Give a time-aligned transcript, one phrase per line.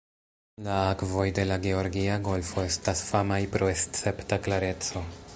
[0.67, 5.03] La akvoj de la Georgia Golfo estas famaj pro escepta klareco.